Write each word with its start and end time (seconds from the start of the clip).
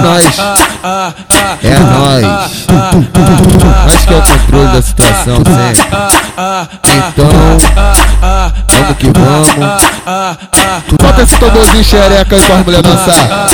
nós, 0.00 0.24
é 1.62 1.78
nós. 1.78 2.66
Nós 3.86 4.04
que 4.04 4.14
é 4.14 4.16
o 4.16 4.22
controle 4.22 4.68
da 4.68 4.82
situação 4.82 5.36
sempre. 5.36 5.82
Então, 7.08 7.58
vamos 8.68 8.96
que 8.98 9.06
vamos. 9.06 9.82
Bota 11.02 11.22
esse 11.22 11.36
tamborzinho 11.38 11.84
xereca 11.84 12.36
aí 12.36 12.42
pra 12.42 12.56
as 12.56 12.64
mulheres 12.64 12.90
dançar. 12.90 13.48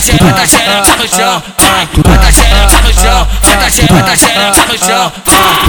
Chão, 0.00 0.16
bota 0.18 0.46
xereca 0.46 0.96
no 0.96 1.08
chão. 1.08 1.42
Bota 2.04 2.32
xereca 2.32 2.80
no 2.82 2.92
chão, 2.92 3.28
bota 3.42 3.70
xereca, 3.70 4.16
xereca 4.16 4.66
no 4.66 4.78
chão. 4.78 5.12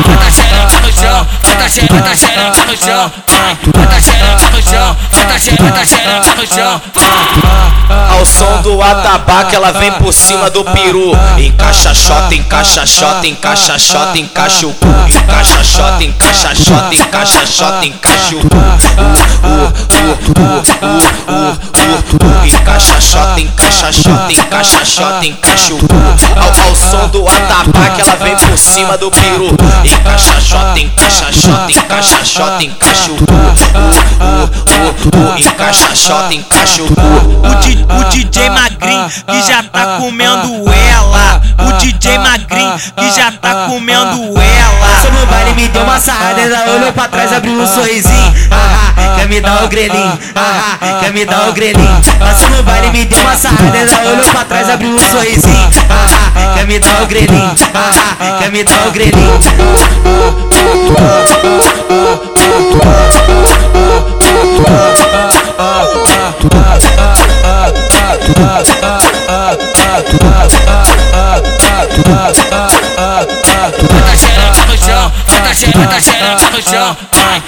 Bota 0.08 0.32
xereca 0.32 0.80
no 0.82 0.92
chão, 0.92 1.28
bota 1.44 1.70
xereca, 1.70 2.16
xereca 2.16 2.66
no 2.66 2.78
chão. 2.78 3.12
Bota 3.76 4.02
xereca 4.02 4.50
no 4.50 4.62
chão, 4.62 4.98
bota 5.12 5.40
xereca, 5.40 5.86
xereca 5.86 6.36
no 6.36 6.46
chão. 6.48 6.82
Ao 8.10 8.26
som 8.26 8.62
do 8.62 8.82
atabaque 8.82 9.56
ela 9.56 9.72
vem 9.74 9.92
por 9.94 10.14
cima 10.14 10.50
do 10.50 10.64
peru 10.64 11.12
Encaixa 11.38 11.94
xota, 11.94 12.34
encaixa 12.34 12.86
xota, 12.86 13.28
encaixa 13.28 13.78
xota, 13.78 14.18
encaixa 14.18 14.68
o 14.68 14.74
cu 14.74 14.88
Encaixa 15.08 15.64
xota, 15.64 16.04
encaixa 16.04 16.56
xota, 16.56 16.96
encaixa 16.96 17.46
xota, 17.46 17.86
encaixa 17.86 18.36
o 18.38 18.40
cu 18.42 18.62
Encaixa 22.46 23.02
xota, 23.02 23.40
encaixa 23.40 23.92
xota, 23.92 24.32
encaixa 24.32 24.86
xota, 24.86 25.26
encaixa 25.26 25.74
o 25.74 25.80
ao, 26.40 26.68
ao 26.68 26.76
som 26.76 27.08
do 27.10 27.28
atabaque 27.28 28.02
ela 28.02 28.16
vem 28.16 28.36
por 28.36 28.58
cima 28.58 28.98
do 28.98 29.12
peru. 29.12 29.50
Encaixa 29.84 30.40
xota, 30.42 30.80
encaixa 30.80 31.32
xota, 31.32 31.72
encaixa 31.72 32.26
xota, 32.26 32.64
encaixa 32.64 33.12
o 33.12 33.18
Encaixa 35.38 35.96
xota, 35.96 36.34
encaixa 36.34 36.84
o 36.84 36.88
o 38.00 38.04
DJ 38.10 38.50
Magrin 38.50 39.08
que 39.28 39.42
já 39.42 39.64
tá 39.64 39.98
comendo 39.98 40.50
ela. 40.72 41.11
O 41.82 41.84
DJ 41.84 42.20
Magrin 42.20 42.78
que 42.96 43.12
já 43.12 43.32
tá 43.32 43.66
comendo 43.68 44.40
ela. 44.40 45.02
Só 45.02 45.10
no 45.10 45.26
baile 45.26 45.54
me 45.56 45.68
deu 45.68 45.82
uma 45.82 46.00
sarrada, 46.00 46.40
ela 46.40 46.76
olhou 46.76 46.94
pra 46.94 47.08
trás, 47.08 47.34
abriu 47.34 47.54
um 47.54 47.66
sorrisinho. 47.66 48.34
Ah, 48.52 48.94
ah, 48.96 49.16
quer 49.16 49.28
me 49.28 49.42
dar 49.42 49.64
o 49.64 49.68
grelhinho? 49.68 50.20
Ah, 50.36 50.78
ah, 50.80 51.00
quer 51.00 51.12
me 51.12 51.26
dar 51.26 51.50
o 51.50 51.54
grelhinho? 51.54 52.02
Passou 52.20 52.50
no 52.52 52.62
baile 52.62 52.92
me 52.92 53.06
deu 53.06 53.20
uma 53.20 53.36
sarrada, 53.36 53.76
ela 53.76 54.12
olhou 54.12 54.30
pra 54.30 54.46
trás, 54.46 54.70
abriu 54.70 54.92
um 54.92 55.00
sorrisinho. 55.00 55.70
Ah, 55.90 56.06
ah, 56.36 56.54
quer 56.56 56.68
me 56.68 56.78
dar 56.78 57.02
o 57.02 57.08
grelhinho? 57.08 57.56
Ah, 57.74 57.92
ah, 58.20 58.38
quer 58.40 58.52
me 58.52 58.64
dar 58.64 58.88
o 58.88 58.92
grelhinho? 58.92 59.40
Bota 70.12 70.71
xereca, 75.62 76.02
xereca 76.02 76.50
no 76.50 76.62
chão. 76.62 76.98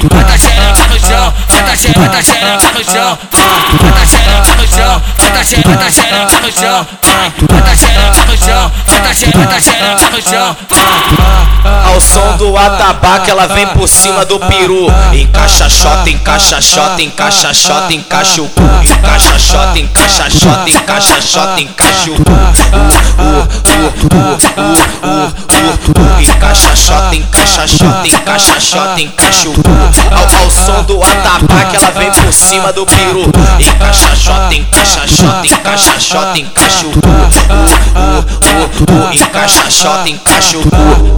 Bota 0.03 0.37
xereca 0.37 0.87
no 0.87 0.99
chão, 0.99 1.33
bota 1.49 1.75
xereca, 1.75 2.21
xereca 2.21 2.71
no 2.71 2.83
chão. 2.83 3.17
Bota 3.81 4.05
xereca 4.05 4.55
no 4.55 4.67
chão, 4.67 5.01
bota 5.17 5.43
xereca, 5.43 5.91
xereca 5.91 6.39
no 6.39 6.51
chão. 6.51 6.87
Bota 7.49 7.75
xereca 7.75 8.25
no 8.25 8.37
chão, 8.37 8.71
bota 8.85 9.13
xereca, 9.13 9.61
xereca 9.61 10.09
no 10.11 10.21
chão. 10.21 10.57
Ao 11.85 11.99
som 12.01 12.37
do 12.37 12.55
atabaque 12.55 13.31
ela 13.31 13.47
vem 13.47 13.65
por 13.67 13.87
cima 13.87 14.25
do 14.25 14.37
peru 14.37 14.87
Encaixa 15.13 15.69
xota, 15.69 16.09
encaixa 16.09 16.59
xota, 16.59 17.01
encaixa 17.01 17.53
xota, 17.53 17.93
encaixa 17.93 18.41
o 18.41 18.49
cu 18.49 18.63
Encaixa 18.83 19.39
xota, 19.39 19.79
encaixa 19.79 20.29
xota, 20.29 20.69
encaixa 20.69 21.21
xota, 21.21 21.61
encaixa 21.61 22.11
o 22.11 22.15
cu 22.15 22.33
xota, 27.67 28.07
encaixa 29.01 29.49
o 29.49 29.53
cu 29.53 29.61
ao, 30.11 30.43
ao 30.43 30.49
som 30.49 30.83
do 30.83 31.01
atabaque 31.03 31.75
ela 31.77 31.91
vem 31.91 32.11
por 32.11 32.33
cima 32.33 32.73
do 32.73 32.85
peru 32.85 33.23
Encaixa 33.59 34.15
xota, 34.15 34.55
encaixa 34.55 35.07
xota, 35.99 36.37
encaixa 36.39 36.87
o 36.87 36.91
cu 36.91 36.99
Encaixa 39.13 39.69
xota, 39.69 40.09
encaixa 40.09 40.57
o 40.57 40.61
cu 40.61 41.13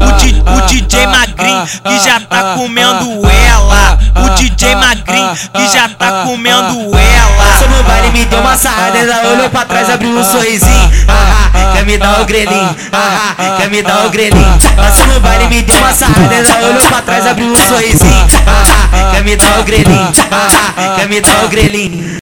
O, 0.57 0.61
DJ 0.67 1.07
Magrin 1.07 1.66
que 1.83 2.00
já 2.00 2.19
tá 2.19 2.56
comendo 2.56 3.06
ela. 3.29 3.97
O 4.16 4.29
DJ 4.35 4.75
Magrin 4.75 5.27
que 5.53 5.67
já 5.67 5.89
tá 5.89 6.23
comendo 6.23 6.75
ela. 6.97 7.59
Só 7.59 7.67
no 7.67 7.83
baile 7.83 8.12
me 8.12 8.25
deu 8.25 8.39
uma 8.39 8.56
sarrada, 8.56 8.97
ela 8.97 9.33
olhou 9.33 9.50
pra 9.50 9.66
trás, 9.66 9.89
abriu 9.89 10.12
um 10.12 10.23
sorrisinho. 10.23 10.91
Ah, 11.07 11.13
ah, 11.13 11.44
quer 11.85 11.91
me 11.91 11.97
dar 12.00 12.22
o 12.22 12.25
grelhinho? 12.25 12.75
Ah, 12.91 13.35
ah, 13.38 13.57
quer 13.57 13.69
me 13.69 13.81
dar 13.84 14.07
o 14.07 14.09
grelhinho? 14.09 14.57
Passou 14.75 15.06
no 15.06 15.19
baile 15.19 15.47
me 15.47 15.62
deu 15.62 15.78
uma 15.78 15.94
sarrada, 15.94 16.34
ela 16.34 16.69
olhou 16.69 16.88
pra 16.88 17.01
trás, 17.03 17.28
abriu 17.28 17.47
um 17.47 17.56
sorrisinho. 17.56 18.28
Ah, 18.47 18.90
ah, 18.91 19.12
quer 19.12 19.23
me 19.23 19.35
dar 19.35 19.59
o 19.59 19.63
grelhinho? 19.63 20.12
Ah, 20.31 20.74
ah, 20.78 20.95
quer 20.95 21.07
me 21.07 21.22
dar 21.22 21.45
o 21.45 21.47
grelhinho? 21.47 22.06